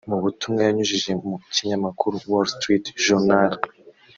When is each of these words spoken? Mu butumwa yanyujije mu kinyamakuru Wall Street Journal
Mu 0.09 0.17
butumwa 0.23 0.59
yanyujije 0.67 1.11
mu 1.27 1.35
kinyamakuru 1.53 2.15
Wall 2.31 2.45
Street 2.55 2.85
Journal 3.03 3.51